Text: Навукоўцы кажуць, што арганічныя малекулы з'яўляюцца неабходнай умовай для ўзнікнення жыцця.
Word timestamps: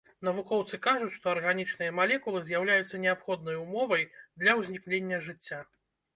Навукоўцы 0.27 0.77
кажуць, 0.85 1.11
што 1.17 1.25
арганічныя 1.33 1.91
малекулы 1.99 2.41
з'яўляюцца 2.47 3.03
неабходнай 3.05 3.61
умовай 3.67 4.09
для 4.41 4.59
ўзнікнення 4.63 5.23
жыцця. 5.31 5.63